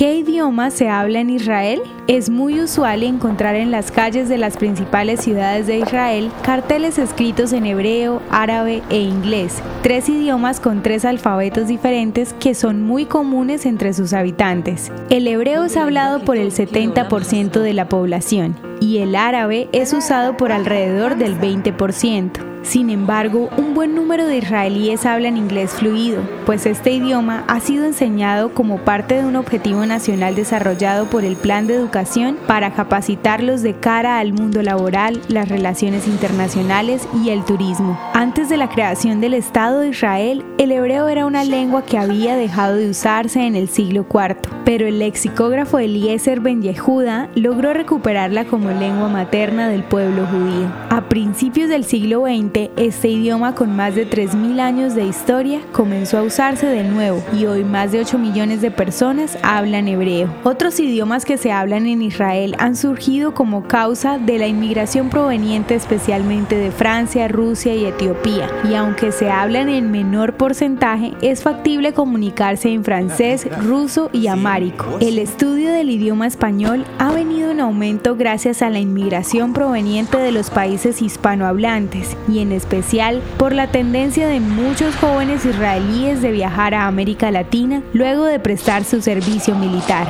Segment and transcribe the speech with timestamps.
[0.00, 1.82] ¿Qué idioma se habla en Israel?
[2.06, 7.52] Es muy usual encontrar en las calles de las principales ciudades de Israel carteles escritos
[7.52, 13.66] en hebreo, árabe e inglés, tres idiomas con tres alfabetos diferentes que son muy comunes
[13.66, 14.90] entre sus habitantes.
[15.10, 20.34] El hebreo es hablado por el 70% de la población y el árabe es usado
[20.34, 22.49] por alrededor del 20%.
[22.62, 27.84] Sin embargo, un buen número de israelíes hablan inglés fluido, pues este idioma ha sido
[27.84, 33.62] enseñado como parte de un objetivo nacional desarrollado por el Plan de Educación para capacitarlos
[33.62, 37.98] de cara al mundo laboral, las relaciones internacionales y el turismo.
[38.12, 42.36] Antes de la creación del Estado de Israel, el hebreo era una lengua que había
[42.36, 48.44] dejado de usarse en el siglo IV, pero el lexicógrafo Eliezer Ben Yehuda logró recuperarla
[48.44, 50.68] como lengua materna del pueblo judío.
[50.90, 56.18] A principios del siglo XX, este idioma con más de 3.000 años de historia comenzó
[56.18, 60.32] a usarse de nuevo y hoy más de 8 millones de personas hablan hebreo.
[60.44, 65.74] Otros idiomas que se hablan en Israel han surgido como causa de la inmigración proveniente
[65.74, 71.92] especialmente de Francia, Rusia y Etiopía, y aunque se hablan en menor porcentaje, es factible
[71.92, 74.98] comunicarse en francés, ruso y amárico.
[75.00, 80.32] El estudio del idioma español ha venido en aumento gracias a la inmigración proveniente de
[80.32, 86.74] los países hispanohablantes y en especial por la tendencia de muchos jóvenes israelíes de viajar
[86.74, 90.06] a América Latina luego de prestar su servicio militar.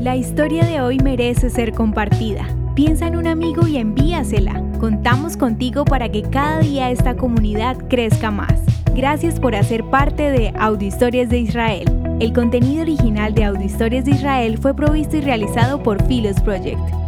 [0.00, 2.48] La historia de hoy merece ser compartida.
[2.74, 4.62] Piensa en un amigo y envíasela.
[4.80, 8.54] Contamos contigo para que cada día esta comunidad crezca más.
[8.94, 11.99] Gracias por hacer parte de Audio Historias de Israel.
[12.20, 16.99] El contenido original de Audio Historias de Israel fue provisto y realizado por Philos Project.